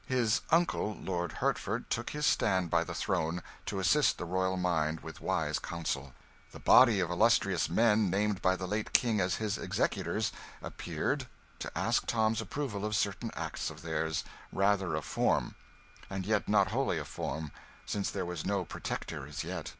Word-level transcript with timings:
His 0.07 0.41
'uncle,' 0.49 0.95
Lord 0.99 1.33
Hertford, 1.33 1.91
took 1.91 2.09
his 2.09 2.25
stand 2.25 2.71
by 2.71 2.83
the 2.83 2.95
throne, 2.95 3.43
to 3.67 3.77
assist 3.77 4.17
the 4.17 4.25
royal 4.25 4.57
mind 4.57 5.01
with 5.01 5.21
wise 5.21 5.59
counsel. 5.59 6.15
The 6.53 6.59
body 6.59 6.99
of 6.99 7.11
illustrious 7.11 7.69
men 7.69 8.09
named 8.09 8.41
by 8.41 8.55
the 8.55 8.65
late 8.67 8.93
King 8.93 9.21
as 9.21 9.35
his 9.35 9.59
executors 9.59 10.31
appeared, 10.59 11.27
to 11.59 11.77
ask 11.77 12.07
Tom's 12.07 12.41
approval 12.41 12.83
of 12.83 12.95
certain 12.95 13.29
acts 13.35 13.69
of 13.69 13.83
theirs 13.83 14.23
rather 14.51 14.95
a 14.95 15.03
form, 15.03 15.53
and 16.09 16.25
yet 16.25 16.47
not 16.49 16.69
wholly 16.71 16.97
a 16.97 17.05
form, 17.05 17.51
since 17.85 18.09
there 18.09 18.25
was 18.25 18.43
no 18.43 18.65
Protector 18.65 19.27
as 19.27 19.43
yet. 19.43 19.69